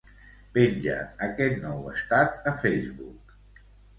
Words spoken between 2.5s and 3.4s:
a Facebook.